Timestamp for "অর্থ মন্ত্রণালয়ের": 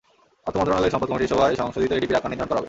0.47-0.93